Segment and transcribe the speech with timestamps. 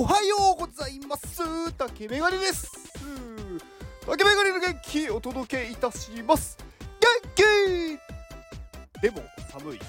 [0.00, 1.72] おはようございます。
[1.72, 2.70] 竹メガネです。
[4.06, 6.56] 竹メガネの元気お届けいたします。
[7.00, 7.98] 元
[8.94, 9.20] 気でも
[9.50, 9.80] 寒い。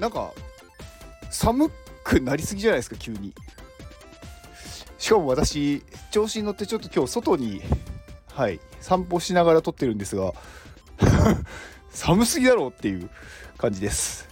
[0.00, 0.32] なんか
[1.30, 1.70] 寒
[2.02, 3.32] くなりすぎじゃないですか急に。
[4.98, 7.62] しかも私調子に乗ってちょっと今日外に
[8.32, 10.32] はい散歩しながら撮ってるんですが
[11.90, 13.08] 寒すぎだろうっていう
[13.58, 14.28] 感じです。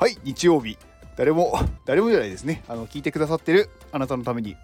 [0.00, 0.76] はい日曜日。
[1.16, 2.64] 誰も誰もじゃないですね。
[2.68, 4.56] あの聞いてくださってるあなたのために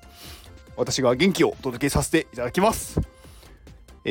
[0.76, 3.00] 私が元気をお届けさせていただきます。
[4.04, 4.10] え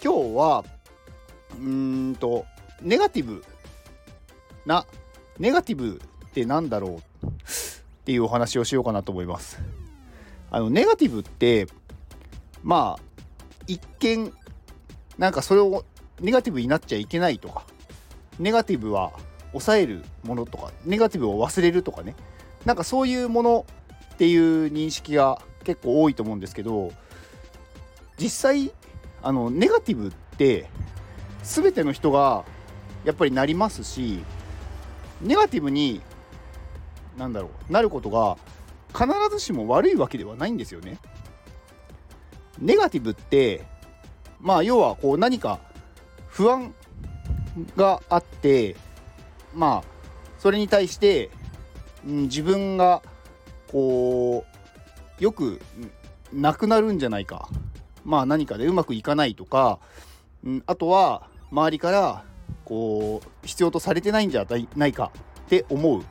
[0.00, 0.64] ー、今日は
[1.52, 2.46] うーんと
[2.80, 3.44] ネガティブ
[4.64, 4.86] な
[5.38, 7.26] ネガティブってなんだろう？
[7.26, 7.30] っ
[8.06, 9.60] ていうお話をしようかなと思います。
[10.50, 11.66] あのネガティブって
[12.62, 13.02] まあ
[13.66, 14.32] 一見
[15.18, 15.84] なんかそれを
[16.20, 17.64] ネガティブになっちゃいけないとか
[18.38, 19.12] ネガティブは
[19.52, 22.14] 抑えるものとかネガティブを忘れるとかね
[22.64, 23.66] なんかそういうもの
[24.14, 26.92] っていう認識が結構多いと思うんですけど
[28.18, 28.72] 実際
[29.22, 30.68] あのネガティブって
[31.42, 32.44] 全ての人が
[33.04, 34.20] やっぱりなりますし
[35.20, 36.00] ネガティブに
[37.16, 38.36] なんだろうなることが
[38.92, 40.98] 必ずしも悪いわけではないんですよね。
[42.58, 43.64] ネガティブって
[44.40, 45.60] まあ要はこう何か
[46.28, 46.74] 不安
[47.76, 48.76] があって
[49.56, 49.84] まあ
[50.38, 51.30] それに対して、
[52.06, 53.02] うん、自分が
[53.72, 54.44] こ
[55.20, 55.60] うよく
[56.32, 57.48] なくなるんじゃないか
[58.04, 59.80] まあ何かでうまくいかないとか、
[60.44, 62.24] うん、あとは周りから
[62.64, 65.10] こう必要とされてないんじゃないか
[65.46, 66.02] って思う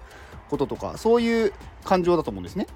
[0.50, 2.68] こととかそういう感情だと思うんですね。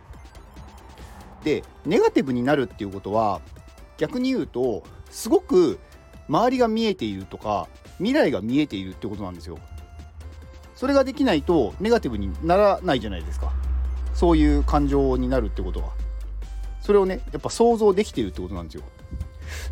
[1.44, 3.42] でネガティブになるっていうことは
[3.98, 5.80] 逆に言うとすごく
[6.28, 7.68] 周りが見えているとか
[7.98, 9.58] 未来が見えているってことなんですよ。
[10.80, 13.52] それができないとネガティブにならないじゃないですか。
[14.14, 15.90] そういう感情になるってことは。
[16.80, 18.84] それをねやっぱ想像できてるってことなんですよ。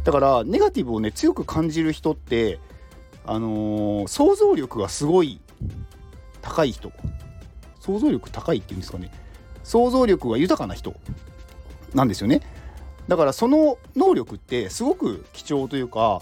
[0.04, 2.60] だからネガティブをね強く感じる人って
[3.26, 5.40] あのー、想像力がすごい
[6.42, 6.92] 高い人。
[7.80, 9.10] 想像力高いっていうんですかね。
[9.64, 10.94] 想像力が豊かな人。
[11.94, 12.42] なんですよね。
[13.08, 16.22] だからその能力ってすごく貴重というか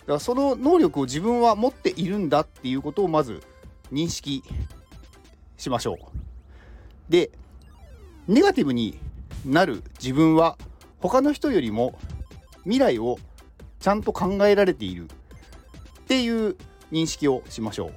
[0.00, 3.42] だからその能力を自分は持っているんだっていうことをまず
[3.92, 4.42] 認識
[5.56, 5.98] しましょう。
[7.08, 7.30] で
[8.28, 8.98] ネガティブに
[9.44, 10.56] なる自分は
[11.00, 11.98] 他の人よりも
[12.64, 13.18] 未来を
[13.80, 16.56] ちゃんと考えられているっていう
[16.92, 17.92] 認識をしましょう。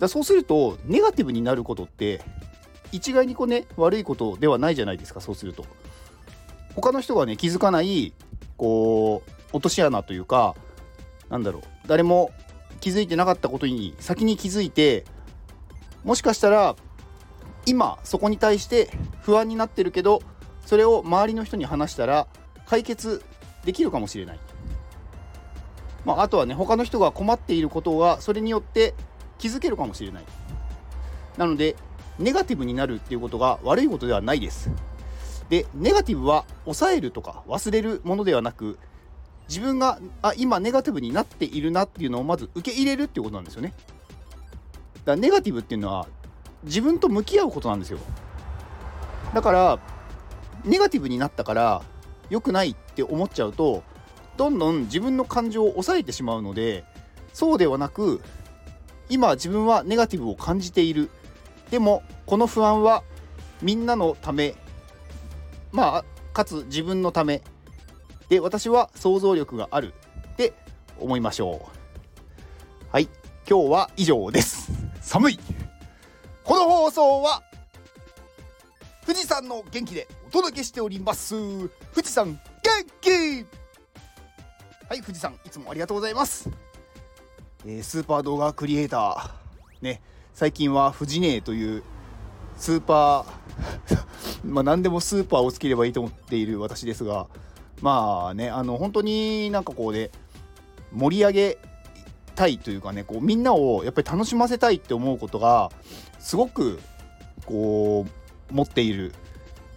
[0.00, 2.20] だそうするとネガティブになることって
[2.90, 5.64] 一概にこうね悪いことではないじゃないですかそうすると。
[6.74, 8.12] 他の人がね気づかない
[8.56, 10.54] こう落とし穴というか
[11.28, 12.32] なんだろう誰も
[12.82, 15.04] 気づいてなかったことに先に気づいて
[16.04, 16.74] もしかしたら
[17.64, 18.90] 今そこに対して
[19.22, 20.20] 不安になってるけど
[20.66, 22.26] それを周りの人に話したら
[22.66, 23.24] 解決
[23.64, 24.38] できるかもしれない。
[26.04, 28.94] まあ、あとはね他の人が困っていることがそれによって
[29.38, 30.24] 気づけるかもしれない。
[31.38, 31.76] なので
[32.18, 34.70] ネガティブになるっていうことが悪いことではないです。
[35.48, 38.78] でネガティブは抑えるとか忘れるものではなく
[39.48, 43.74] 自分があ今ネガティブになっているなっていうのをまず受け入れるっていうことなんですよね。
[44.94, 46.06] だからネガティブっていうのは
[46.64, 47.98] 自分と向き合うことなんですよ。
[49.34, 49.78] だから
[50.64, 51.82] ネガティブになったから
[52.30, 53.82] 良くないって思っちゃうと
[54.36, 56.84] どんどん自分の感情を抑えてしまうので
[57.32, 58.20] そうではなく
[59.08, 61.10] 今自分はネガティブを感じている
[61.70, 63.02] でもこの不安は
[63.60, 64.54] みんなのため
[65.72, 67.42] まあかつ自分のため
[68.32, 69.92] で私は想像力がある。
[70.32, 70.54] って
[70.98, 72.88] 思いましょう。
[72.90, 73.06] はい。
[73.46, 74.72] 今日は以上です。
[75.02, 75.38] 寒い。
[76.42, 77.42] この放送は
[79.04, 81.34] 富士山の元気でお届けしております。
[81.34, 81.68] 富
[82.02, 82.40] 士山元
[83.02, 83.44] 気！
[84.88, 86.48] はい富士山いつもありがとうございます、
[87.66, 89.84] えー、スーパー動画クリエイター。
[89.84, 90.00] ね。
[90.32, 91.82] 最近は富士姉という
[92.56, 93.26] スーパー
[94.48, 97.26] まあ何でもスーパーをつければいいと思っている私ですが
[97.82, 100.10] まあねあの本当になんかこうね
[100.92, 101.58] 盛り上げ
[102.34, 105.70] たいというかねこうみんなをやっぱり楽しませたいって思うことが
[106.18, 106.80] すごく
[107.44, 108.06] こ
[108.50, 109.12] う持っている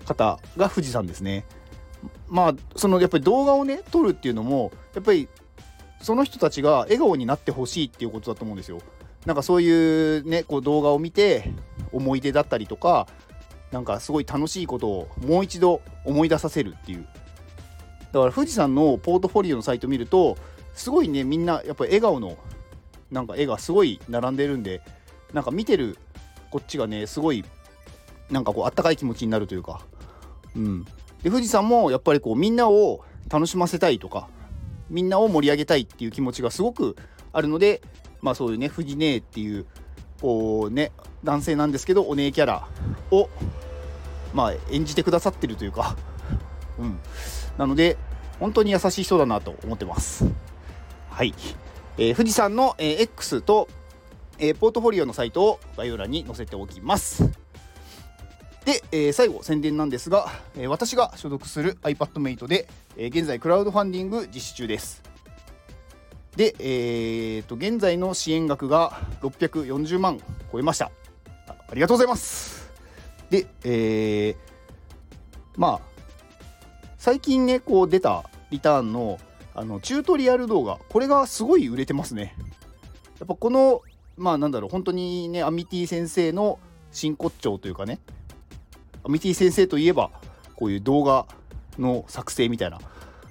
[0.05, 1.45] 方が富士山ですね。
[2.27, 5.27] まあそのやっぱり動画をね撮るっていうのもやっぱり
[6.01, 8.79] その人たちが笑顔になってほしいっていうことだと思うんですよ。
[9.25, 11.51] なんかそういうねこう動画を見て
[11.91, 13.07] 思い出だったりとか
[13.71, 17.07] なんかすごい楽しいことをもう一度思い出させるっていう
[18.11, 20.37] だから富士山のポートフォリオのサイト見ると
[20.73, 22.37] すごいねみんなやっぱり笑顔の
[23.11, 24.81] なんか絵がすごい並んでるんで
[25.33, 25.97] なんか見てる
[26.51, 27.43] こっちがねすごい
[28.29, 29.81] なんかこうあったかい気持ちになるというか。
[30.55, 30.85] うん。
[31.21, 34.27] で富士山もやっぱりこうみんなを楽しませたいとか
[34.89, 36.95] みんなを盛り上げたいっていう気持ちがすごく
[37.33, 37.81] あるので
[38.21, 39.65] まあそういうね富士姉っていう
[40.21, 40.91] こうね
[41.23, 42.67] 男性なんですけどお姉キャラ
[43.11, 43.29] を
[44.33, 45.95] まあ演じてくださってるというか。
[46.77, 46.99] うん。
[47.57, 47.97] なので
[48.39, 50.25] 本当に優しい人だなと思ってます。
[51.09, 51.33] はい、
[51.97, 53.69] えー、富士山の、えー、X と、
[54.37, 57.23] えー、ポートフォリオのサイトを概要欄に載せておきます。
[58.65, 62.67] で、えー、最後宣伝なんですが、えー、私が所属する iPadMate で、
[62.97, 65.03] えー、現在クラウドファンディング実施中です。
[66.35, 70.19] で、えー、と現在の支援額が640万
[70.51, 70.91] 超えました。
[71.47, 72.69] ありがとうございます。
[73.29, 74.35] で、えー、
[75.55, 75.94] まあ
[77.05, 79.19] 最近ねこう出たリターンの
[79.53, 82.35] あのチュートリアル動画これがすごい売れてますね。
[83.19, 83.83] やっぱこの
[84.17, 86.57] まあなんだろう本当にねアミティ先生の
[86.91, 87.99] 真骨頂というかね
[89.03, 90.09] アミティ先生といえば
[90.55, 91.27] こういう動画
[91.77, 92.79] の作成みたいな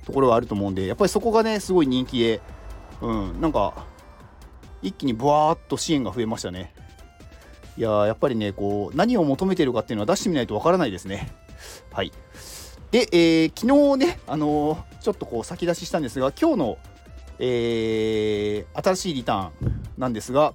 [0.06, 2.40] ところがあると思うんでやっぱりそこがねすごい人気で
[3.02, 3.86] うんなんか
[4.82, 6.72] 一気にブワーッと支援が増えましたね。
[7.76, 11.32] いややっぱりねこう何を求めてるかっていうのは出してみないとわからないですね。
[11.90, 12.12] はい。
[12.94, 16.78] で、えー、昨日ね、あのー、ちょっとこう先出ししたんですが、今日の、
[17.40, 19.52] えー、新しいリターン
[19.98, 20.54] なんですが、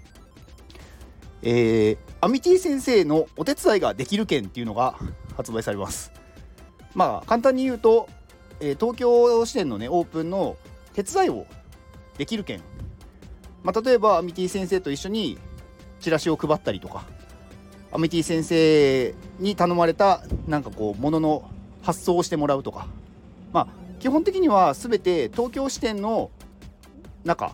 [1.42, 4.96] えー、アミティ先生のお手伝いができる券っていうのが
[5.36, 6.14] 発売されます。
[6.96, 8.08] まあ、簡単に言うと、
[8.62, 10.56] えー、東京支店のね、オープンの
[10.94, 11.46] 手伝いを
[12.18, 12.62] できる券。
[13.64, 15.38] まあ、例えば、アミティ先生と一緒に
[16.00, 17.04] チラシを配ったりとか、
[17.92, 21.50] アミティ先生に頼まれた、なんかこう、ものの
[21.82, 22.88] 発送してもらうとか。
[23.52, 23.68] まあ
[24.00, 26.32] 基本的には全て東京支店の
[27.26, 27.52] 中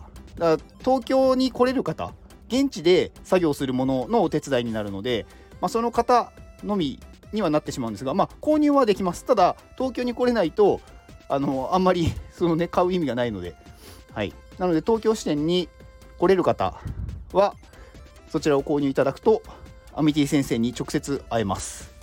[0.78, 2.12] 東京に来れる方
[2.48, 5.26] 現地で作業するもののお手伝いになるので、
[5.60, 6.32] まあ、その方
[6.62, 7.00] のみ
[7.32, 9.24] にはなってしまうんですが、まあ、購入はできます。
[9.24, 10.80] ただ東京に来れないと
[11.28, 13.54] あのあんまり その、ね、買う意味がないので、
[14.12, 15.68] はい、なので東京支店に
[16.18, 16.74] 来れる方
[17.32, 17.54] は
[18.28, 19.42] そちらを購入いただくと
[19.92, 21.95] アミティ先生に直接会えます。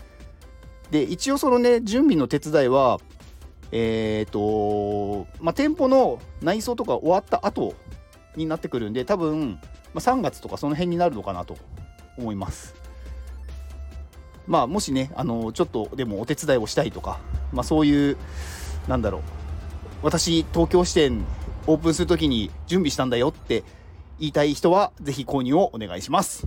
[0.94, 3.00] で一応そのね準備の手伝いは
[3.72, 7.74] えっ、ー、とまあ店舗の内装とか終わった後
[8.36, 9.60] になってくるんで多分、
[9.96, 11.58] まあ、3月とかその辺になるのかなと
[12.16, 12.76] 思います。
[14.46, 17.20] まあもしねあのちょっとでもお手伝いをしたいとか
[17.52, 18.18] まあそういう
[18.88, 19.22] なんだろう
[20.04, 21.26] 私東京支店
[21.66, 23.64] オープンする時に準備したんだよって
[24.20, 26.46] 言いたい人は是非購入をお願いします。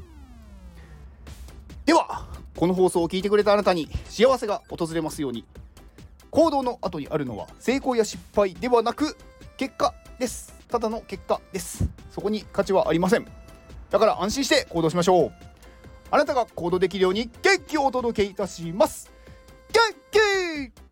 [1.84, 5.44] ではこの放送を聞いてくれたあなたに幸せが訪れますように。
[6.31, 9.17] 行動の後にあるのは成功や失敗ではなく
[9.56, 10.55] 結果です。
[10.69, 11.88] ただの結果です。
[12.11, 13.26] そこに価値はありません。
[13.91, 15.32] だから安心して行動しましょう。
[16.11, 19.11] あなたが行動できるように元気をお届けいたします。
[19.73, 20.86] 元気